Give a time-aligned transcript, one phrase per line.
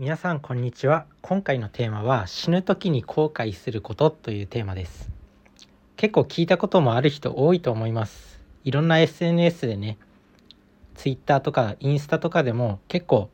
[0.00, 1.06] 皆さんこんにちは。
[1.22, 5.10] 今回のテーマは死ぬ時に後悔することというテーマです。
[5.96, 8.40] 結構聞いたこともある人多いと思います。
[8.62, 9.98] いろんな SNS でね
[10.94, 13.28] Twitter とかインスタとかでも結構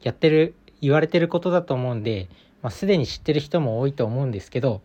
[0.00, 2.28] やってる言われてることだと思うんで、
[2.62, 4.82] まあ、すでに知ってる人も多いと思うんですけど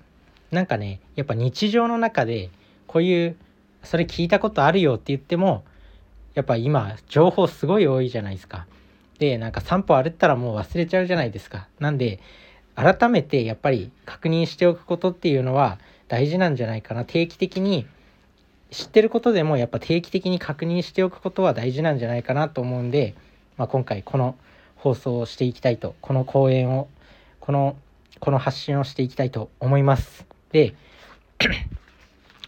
[0.49, 2.49] なんかねやっぱ日常の中で
[2.87, 3.35] こういう
[3.83, 5.65] それ聞いたことあるよって言っても
[6.33, 8.65] やっぱ今情報すごい多いじゃないですか。
[9.21, 11.67] でなんか散歩歩ったらもう忘れちゃうじゃないですか。
[11.79, 12.19] なんで
[12.75, 17.85] 改めてやっぱり確認しておくことっていうのは大事なんじゃないかな定期的に
[18.71, 23.13] 知ってることでもやっぱ定期的に確認しておくことは大事なんじゃないかなと思うんで、
[23.57, 24.35] まあ、今回この
[24.75, 26.87] 放送をしていきたいとこの講演を
[27.39, 27.75] この
[28.19, 30.25] この発信をしていきたいと思います。
[30.51, 30.73] で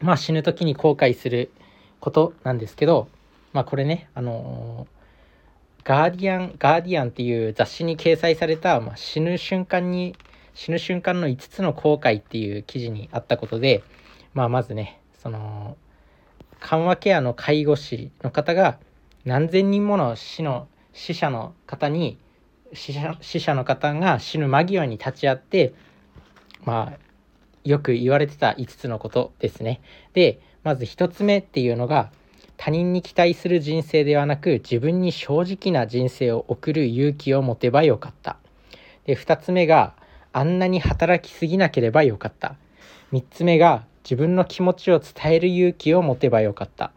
[0.02, 1.52] まあ死ぬ時に後悔する
[2.00, 3.10] ことなんですけど
[3.52, 4.88] まあこれねあの
[5.84, 10.16] ガーディアンガーディアンっていう雑誌に掲載された、まあ、死ぬ瞬間に
[10.54, 13.84] 死ぬ瞬間の5つの後悔っていう記事にあったことで、
[14.34, 15.78] まあ、まずねその
[16.60, 18.78] 緩和ケアの介護士の方が
[19.26, 22.18] 何千人もの死の死者の方に
[22.74, 25.74] 死者死者の方が死ぬ間際に立ち会って
[26.64, 27.00] まあ
[27.64, 29.82] よく言われてた5つのことですね。
[30.14, 32.12] でまず1つ目っていうのが
[32.58, 38.38] 他人に期待する人生ではなく自分に正直な人生を送る勇気を持てばよかった。
[39.06, 39.94] で2つ目が
[40.32, 42.56] あんなに働きすぎなければよかった。
[43.12, 46.92] 3つ目が自分の気持ちを伝える勇気を持てばよかった。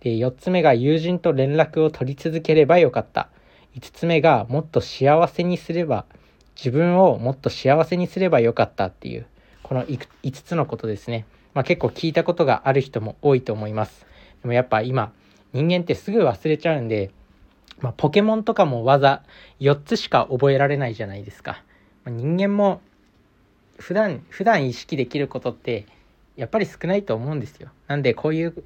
[0.00, 3.28] で4つ目が友人と連絡を取り続ければよかった。
[3.76, 6.04] 5つ目がもっと幸せにすれば
[6.56, 9.26] 自分をもっと幸せにすればよかったっていう
[9.62, 11.26] この5つのことですね。
[11.54, 14.06] まあ、結構聞いたことがある人も多いと思います。
[14.42, 15.12] でもやっぱ今
[15.52, 17.10] 人間ってすぐ忘れちゃうんで、
[17.80, 19.22] まあ、ポケモンとかも技
[19.60, 21.62] 4つしか覚えられないじゃないですか。
[22.04, 22.80] まあ、人間も
[23.78, 25.86] 普段普段意識できることって
[26.36, 27.70] やっぱり少ないと思うんですよ。
[27.86, 28.64] なんでこういう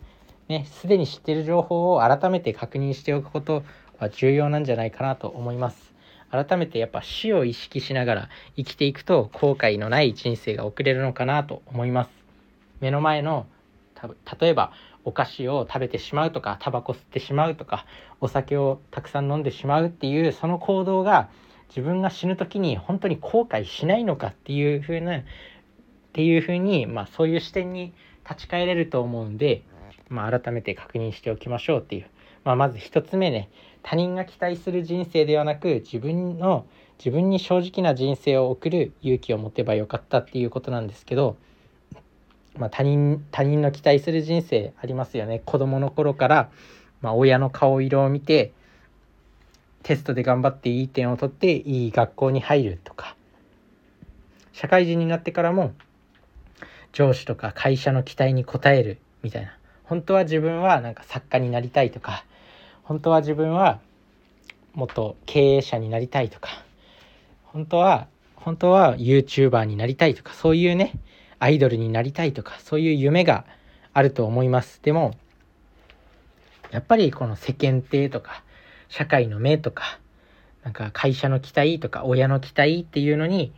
[0.49, 3.65] ねすでに知ってる情報を改めて確認しておくこと
[3.99, 5.95] は重要なんじゃないかなと思います。
[6.31, 12.11] 改めてやっぱ死を意識しながら生きていくと後悔のない人生が送れるのかなと思います。
[12.81, 13.47] 目の前の
[14.41, 14.73] 例えば
[15.05, 17.87] お菓子を食べてしまうとかタバコ吸ってしまうとか
[18.21, 21.29] お酒をたくさん飲んでしまうっていうその行動が
[21.69, 25.23] 自分が死ぬ時に本当に後悔しないのかっていう風なっ
[26.13, 27.93] ていう風にまあそういう視点に
[28.29, 29.63] 立ち返れると思うんで、
[30.09, 32.07] まあ、改めて確認しておきましょうっていう、
[32.45, 33.51] まあ、まず1つ目ね
[33.83, 36.67] 他人が期待する人生ではなく自分の
[36.99, 41.37] 自分に正直な人生を送る勇気を持てばよかったっていうことなんですけど
[42.57, 45.43] まあ、他人他人の期待する人生ありますよね。
[45.45, 46.51] 子供の頃から、
[47.01, 48.53] まあ、親の顔色を見て
[49.83, 53.17] テストで頑張っていい点を取っていい学校に入るとか。
[54.53, 55.73] 社会人になってからも
[56.93, 59.57] 上司とか会社の期待に応えるみたいな。
[59.83, 62.25] 本当は自分はなんか作家になりたいとか。
[62.85, 63.81] 本当は自分は
[64.75, 66.51] もっと経営者になりたいとか。
[67.45, 70.33] 本当は本当は YouTuber になりたいとか。
[70.35, 70.93] そういうね
[71.44, 73.44] アイドルになりたいとかそういう夢が
[73.93, 74.81] あると思います。
[74.82, 75.15] でも
[76.71, 78.43] やっぱりこの世間体とか
[78.88, 80.00] 社会の目とか
[80.62, 83.53] なんか会社の期待とか親の期待っていうのに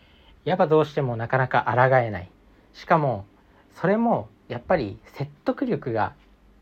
[0.44, 2.30] やっぱどうしてもなかなか抗えない。
[2.72, 3.24] しかも
[3.80, 6.14] それもやっぱり説得力が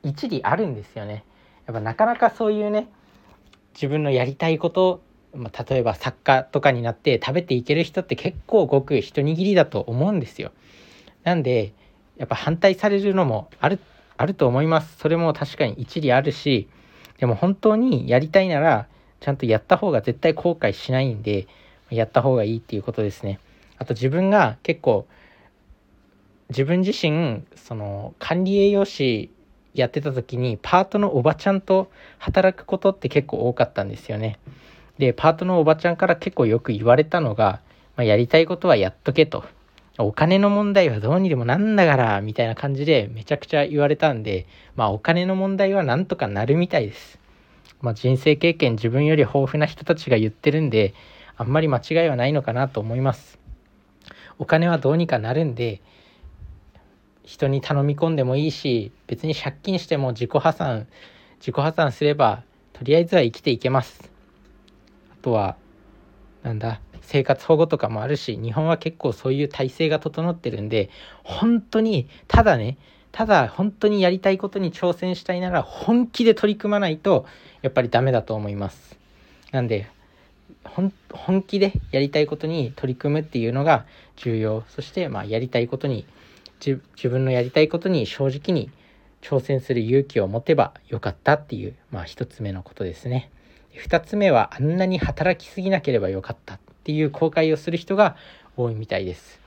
[0.03, 1.25] 一理あるんですよね。
[1.65, 2.89] やっぱなかなかそういうね
[3.73, 5.01] 自分のやりたいこと
[5.35, 10.53] まあ、例えば作家とかになって食べていける人って結構ごく一握りだと思うんですよ。
[11.25, 11.73] なんで
[12.17, 13.81] やっぱ反対されるのもある
[14.17, 14.97] あると思います。
[14.99, 16.69] それも確かに一理あるし
[17.19, 18.87] でも本当にやりたいなら
[19.21, 21.49] ちゃんとやった方が絶対後悔しないんで
[21.91, 23.41] やった方がいいっていうことですね。
[23.79, 25.07] あと自分が結構
[26.51, 29.31] 自分自身その管理栄養士
[29.73, 34.39] やってた時にパートのおばちゃんと働くことって結構多かったんですよね。
[34.99, 37.61] でパートのおばちゃんから結構よく言われたのが、
[37.97, 39.45] まあ、やりたいことはやっとけと。
[39.99, 47.21] お金の問題はどうにでもなんだから、みたいな感じでめちゃくちゃ言われたんで、まあお金の問題はなんとかなるみたいです。
[47.81, 50.95] まあ人生経験自分より豊富な人たちが言ってるんで、
[51.37, 53.39] あんまり間違いはないのかなと思います。
[54.39, 55.81] お金はどうにかなるんで、
[57.23, 60.89] 人に頼み込んでもいいし、別に借金しても自己破産、
[61.39, 62.43] 自己破産すれば、
[62.73, 64.11] とりあえずは生きていけます。
[65.13, 65.57] あとは、
[66.43, 70.91] なんだ、生活保護とかもあるし日本は結構そういう体制が整ってるんで
[71.23, 72.79] 本当にただね
[73.13, 77.27] ただ本当にやりたいことに挑戦したいなら本気で取り組まないと
[77.63, 78.99] やっぱりダメだと思います。
[79.53, 79.87] なんで
[80.65, 83.87] 本気でやりたいことに取り組むっていうのが
[84.17, 84.65] 重要。
[84.69, 86.07] そしてまあやりたいことに
[86.61, 88.71] 自分のやりたいことに正直に
[89.23, 93.31] 挑戦する勇気を持てばよかったっていう、まあ、一つ目のことですね。
[93.75, 96.59] 2つ目はあんなに働きすぎなければよかった。
[96.85, 98.15] っていう後悔をする人が
[98.59, 99.41] 多いみたいです。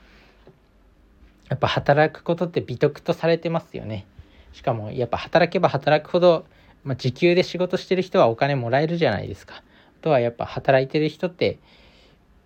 [1.49, 4.07] やっぱ働くことって美徳とされてますよね。
[4.53, 6.47] しかもやっぱ働けば働くほど、
[6.83, 9.57] まあ、時給で仕事してる人はお金もらえるじゃないですか。
[9.57, 9.63] あ
[10.01, 11.59] とはやっぱ働いてる人って、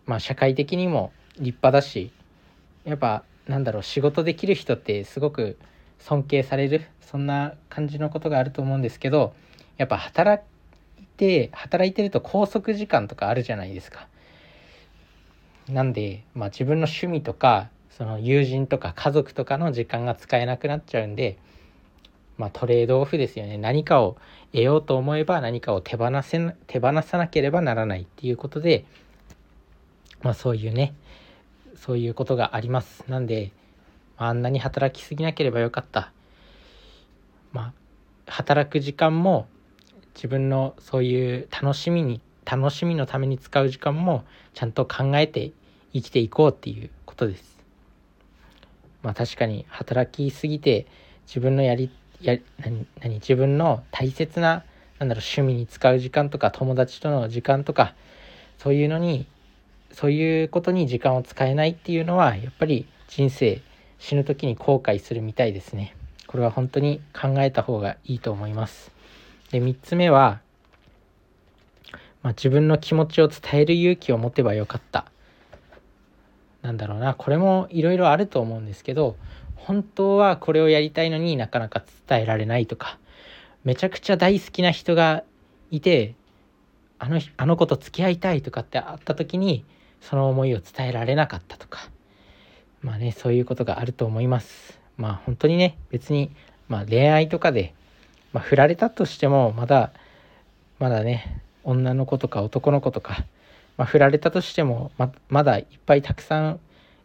[0.06, 2.12] まあ、社会的にも立派だし
[2.84, 5.58] やっぱなんだろう仕事できる人ってすごく
[6.00, 9.34] 尊敬されるそんな感じのことがあると思うんですけど
[9.78, 10.44] やっぱ働
[11.00, 14.08] いて働いてると拘束時間とかあるじゃないですか。
[15.72, 21.38] なんで、まあ、自分の趣味とかその友人とか家族とかの時間が使えなくなっちゃうんで、
[22.38, 23.58] まあ、トレードオフですよね。
[23.58, 24.18] 何かを
[24.52, 28.86] 得ようと思えば何かを手放せ手放さなければならないっていうことで、
[30.22, 30.94] まあ、そういうね
[31.76, 33.04] そういうことがあります。
[33.08, 33.52] なんで、
[34.18, 36.12] あんなに働きすぎなければよかった。
[37.54, 37.74] まあ
[38.28, 39.48] 働く時間も
[40.16, 44.24] 自分のそういう楽しみに楽しみのために使う時間も
[44.54, 45.52] ちゃんと考えて
[45.94, 47.58] 生きていこうっていうことです。
[49.04, 50.86] まあ確かに働きすぎて
[51.28, 51.90] 自分のやり
[52.22, 54.64] や何何自分の大切な
[55.00, 57.96] なんだろう趣味に使う時間とか友達との時間とか
[58.60, 59.26] そういうのに
[59.92, 63.62] そういうことに時間を使えないっていうのはやっぱり人生
[64.00, 65.96] 死ぬ時に後悔するみたいですね。
[66.28, 68.92] これは本当に考えた方がいいと思います。
[69.52, 70.40] で3つ目は
[72.24, 75.06] まあ、自分の気持ちを伝える勇気を持てばよかった
[76.62, 79.16] なんだろうなこれもいろいろあると思うんですけど
[79.56, 82.98] 本当はこれをやりたいのになかなか伝えられないとか
[83.64, 85.24] めちゃくちゃ大好きな人が
[85.70, 86.16] いて
[87.00, 89.66] あのあの子と付き合いたいとかってあった時に
[90.02, 91.90] その思いを伝えられなかったとか
[92.82, 94.80] まあねそういうことがあると思います。
[94.98, 96.32] まあ本当にね別に、
[96.68, 97.74] まあ、恋愛とかで、
[98.34, 99.92] まあ、振られたとしてもまだ
[100.80, 103.26] まだね女の子とか男の子とか、
[103.78, 106.60] まあ、振られたとしてもままだいっぱいたくさん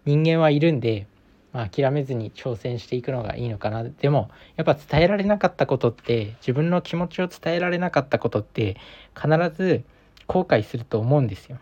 [0.04, 1.06] 人間はいるんで、
[1.52, 8.76] まあ、諦めずに挑戦していくのがいいのかなでもやっぱ伝えられなかったことって自分の気持ちを伝えられなかったことって
[9.14, 9.84] 必ず
[10.26, 11.58] 後悔すると思うんですよ。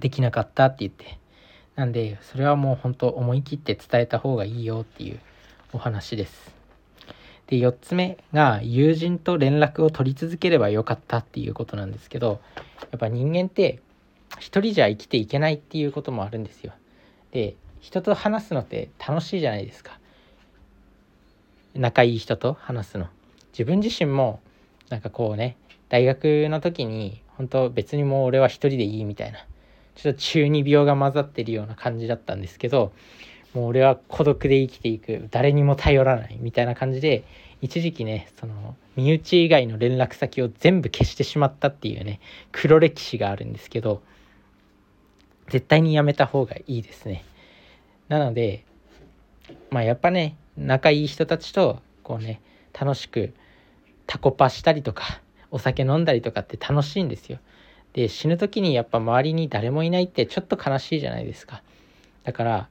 [0.00, 1.18] できなかったって言って。
[1.76, 5.20] なんでそれはもう本当思い切って伝えた方がいいよっていう
[5.72, 6.65] お話です。
[7.46, 12.40] で4つ目が友人と連絡を取り続ければよかったっていうことなんですけど
[12.80, 13.80] やっぱ人間って
[14.38, 16.72] 一人じゃ生きていけないっていうこともあるんですよ。
[17.30, 19.98] で人と話すのって楽しいじゃないですか。
[21.74, 23.06] 仲いい人と話すの。
[23.52, 24.40] 自分自身も
[24.88, 25.56] なんかこうね
[25.88, 29.38] 大学の時に本当別にもう俺は一人でいいみたいな
[29.94, 32.92] ちょっと中二病が混ざってるような感じだったんですけど
[33.56, 37.24] もう俺は孤独で生きていく誰にも頼らないみたいな感じで
[37.62, 42.20] 一時期ねその身内以外の連絡先を全部消してしまったっていうね
[42.52, 44.02] 黒歴史があるんですけど
[45.48, 47.24] 絶対にやめた方がいいですね。
[48.08, 48.66] なので
[49.70, 52.42] まあやっぱね仲いい人たちとこうね
[52.78, 53.32] 楽しく
[54.06, 57.38] タコパしたりとかお酒飲んだりとかって楽しいんですよ。
[57.94, 61.62] で死ぬ時にやっぱ周りに誰もいないってちょっと悲しいじゃないですか。
[62.22, 62.68] だから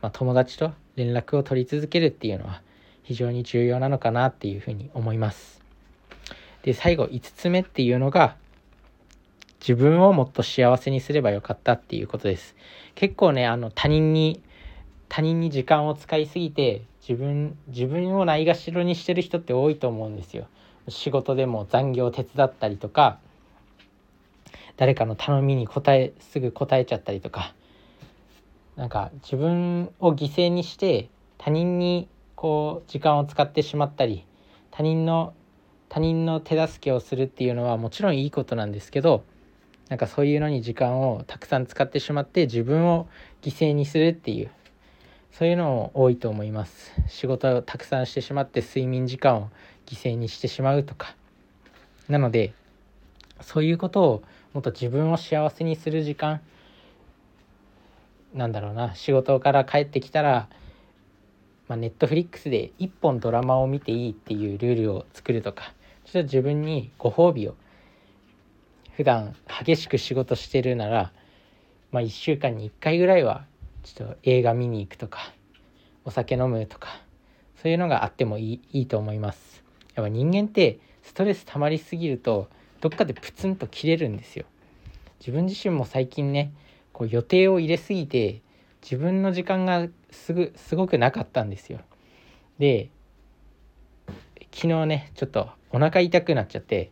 [0.00, 2.62] まあ、友達と連絡を取り続けるっていうのは
[3.02, 5.60] 非常に重要なのかなっていうふうに思います。
[6.62, 8.36] で最後5つ目っていうのが
[9.60, 12.54] 自分をもっと幸せにすればよかったっていうことです。
[12.94, 14.40] 結構ねあの他人に
[15.08, 20.46] 他人に時間を使いすぎて自分自分をないがしろにしてる人って多いと思うんですよ。
[20.88, 23.18] 仕事でも残業を手伝ったりとか
[24.76, 27.54] 誰かの頼みに答えすぐ答えちゃったりとか
[28.80, 34.24] なんか自分を犠牲にして他人にこう時間を使ってしまったり
[34.70, 35.34] 他人の
[35.90, 39.22] 他人の手助けをするっていうのはもちろんいいことなんですけど
[39.90, 43.06] なんかそういうのに時間をたくさん使ってしまって自分を
[43.42, 44.50] 犠牲にするっていう
[45.30, 46.92] そういうのも多いと思います。
[47.06, 49.50] 仕事をたくさんしてしまって睡眠時間を
[49.84, 51.14] 犠牲にしてしまうとか。
[52.08, 52.54] なので
[53.42, 54.22] そういうことを
[54.54, 56.40] もっと自分を幸せにする時間
[58.34, 60.48] なんだろうな仕事から帰ってきたら、
[61.68, 65.72] ま、ネットフリックスで1本ドラマを見ていいっていうルールを作るとか
[66.04, 67.54] ちょっと自分にご褒美を
[68.96, 69.34] 普段
[69.64, 71.12] 激しく仕事してるなら、
[71.90, 73.44] まあ、1週間に1回ぐらいは
[73.82, 75.32] ちょっと映画見に行くとか
[76.04, 77.00] お酒飲むとか
[77.62, 79.62] そういうのがあってもいいいいと思います。
[79.94, 82.48] やっぱ人間ってストレス溜まりすぎると
[82.80, 84.46] どっかでプツンと切れるんですよ。
[85.20, 86.52] 自分自身も最近ね
[87.00, 88.42] こう予定を入れすぎて
[88.82, 91.80] 自分の時間がすぐすごくなかったんですよ。
[92.58, 92.90] で
[94.54, 96.90] 昨日ねちょっとお腹痛くなっちゃって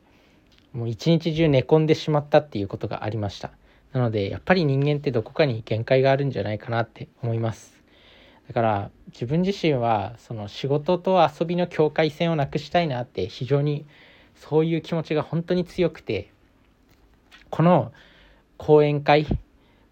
[0.72, 3.50] もう一日中寝込んでしまったっていうことがありました。
[3.92, 7.76] なのでやっぱり人間ってどこかに限界があるんじゃないかなって思います。
[8.46, 13.84] だから自分自身はその仕事と遊びの境界線をなくしたいなって非常に
[14.36, 16.32] そういう気持ちが本当に強くて
[17.50, 17.92] この
[18.56, 19.26] 講演会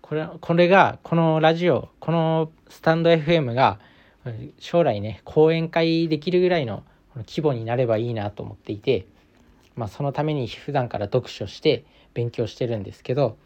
[0.09, 3.81] これこれがこのラジオこのスタンド FM が
[4.61, 6.85] 将来ね講演会できるぐらいの
[7.27, 9.07] 規模になればいいなと思っていて、
[9.75, 11.85] まあ、そのために普段から読書して
[12.15, 13.37] 勉強してるんですけど、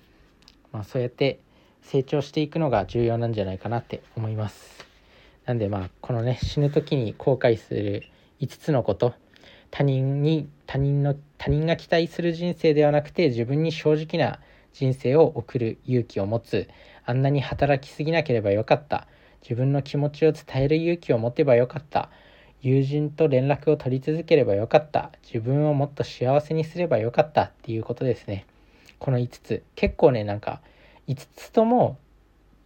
[0.71, 1.41] まあ、そうやって
[1.81, 4.85] 成長していくのが重要なんじゃないかなって思います。
[5.47, 8.05] なんでまあこのね死ぬ時に後悔する
[8.41, 9.15] 5つのこと
[9.71, 14.41] 他人に他人の他人が期待する人生ではなくて自分に正直な
[14.73, 16.69] 人生を送る勇気を持つ。
[17.05, 19.07] あんなに働きすぎなければよかった。
[19.43, 22.11] 自分の気持ちを伝える勇気を持てばよかった。
[22.63, 25.13] 友人と連絡を取り続ければよかった。
[25.23, 27.45] 自分をもっと幸せにすればよかった。
[27.45, 28.47] っていうことですね。
[28.99, 29.63] この5つ。
[29.75, 30.61] 結構ねなんか
[31.09, 31.99] 5つとも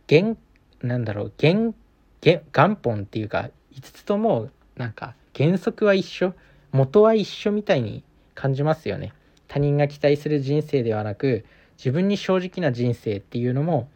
[0.09, 0.37] 原
[0.83, 1.73] なんだろう原
[2.21, 6.35] 元本っていうか5つともなんか原則は一緒。
[6.73, 8.03] 元は一緒みたいに
[8.35, 9.13] 感じますよね。
[9.47, 11.45] 他人が期待する人生ではなく
[11.77, 13.89] 自分に正直な人生っていうのも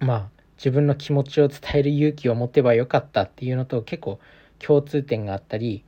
[0.00, 4.18] まあ自分の気持ちを伝える勇気を持てばよかったっていうのと結構
[4.58, 5.84] 共通点があったり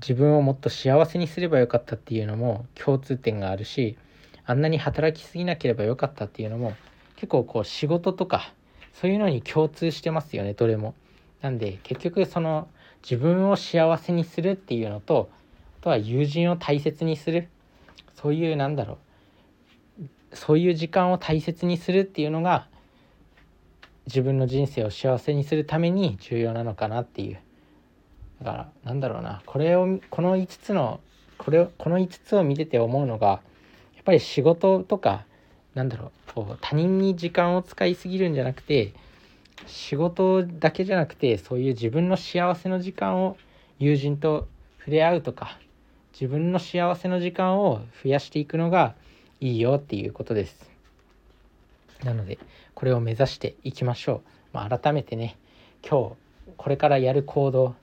[0.00, 3.96] 自分をもっと幸せにすればよかったっていうのも共通点があるし
[4.44, 6.74] あんなに働きすぎなければよかったっていうのも
[7.16, 8.52] 結構こう仕事とか
[8.92, 10.94] そういうのに共通してますよねどれも。
[11.42, 12.68] なんで結局その
[13.02, 15.30] 自分を幸せにするっていうのと
[15.80, 17.48] あとは友人を大切にする
[18.14, 18.98] そういうなんだろう
[20.36, 22.68] そういう時間を大切にするっていうのが
[24.06, 27.38] 自分の人生を幸せにするために重要なのかなっていう。
[28.40, 29.42] だからなんだろうな。
[29.46, 31.00] これをこの5つの
[31.38, 33.40] これこの5つを見てて思うのが
[33.96, 35.24] やっぱり仕事とか
[35.74, 38.92] なんだろうこう他人に時間を使いすぎるんじゃなくて
[39.66, 43.36] 仕事だけじゃなくてそういう自分の幸せの時間を
[43.78, 45.58] 友人と触れ合うとか
[46.12, 48.94] 自分の幸せの時間を増やしていくのが
[49.40, 50.70] いいよっていうことです。
[52.04, 52.38] なので
[52.74, 54.20] これを目指していきましょう。
[54.52, 55.36] まあ、改めてね
[55.88, 56.16] 今日
[56.56, 57.74] これからやる行動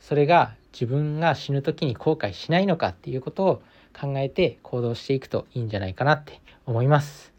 [0.00, 3.62] それが自分が死ぬ時に後悔しないのかっていうことを
[3.98, 7.32] 考えて行動していくといいんじゃないかなって思います。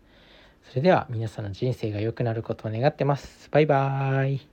[0.69, 3.49] それでは皆さんの人生が良くなることを願ってます。
[3.51, 4.52] バイバーイ。